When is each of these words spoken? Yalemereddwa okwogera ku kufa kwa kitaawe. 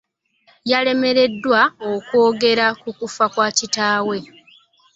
Yalemereddwa 0.71 1.61
okwogera 1.91 2.67
ku 2.81 2.89
kufa 2.99 3.25
kwa 3.33 3.47
kitaawe. 3.57 4.17